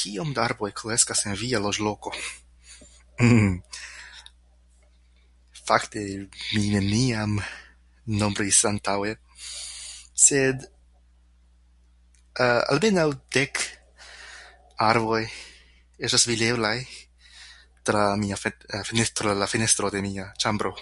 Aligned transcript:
Kiom 0.00 0.30
da 0.36 0.40
arboj 0.50 0.70
kreskas 0.80 1.20
en 1.30 1.34
via 1.40 1.58
loĝloko? 1.64 2.12
[disfluency|Mmm...] 2.12 3.58
fakte 5.70 6.04
mi 6.20 6.62
neniam 6.76 7.34
nombris 8.22 8.60
antaŭe, 8.70 9.10
sed 10.28 10.64
[disfluency|a] 10.64 12.64
almenaŭ 12.76 13.06
dek 13.38 13.62
arboj 14.90 15.20
estas 16.08 16.26
videblaj 16.32 16.76
tra 17.90 18.06
mia 18.24 18.40
fet... 18.44 18.66
fenestro 18.92 19.36
la 19.42 19.50
fenestro 19.56 19.92
de 19.96 20.02
mia 20.08 20.26
ĉambro. 20.46 20.72